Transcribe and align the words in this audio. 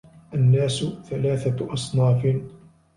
النَّاسُ 0.33 0.83
ثَلَاثَةُ 0.85 1.67
أَصْنَافٍ 1.73 2.35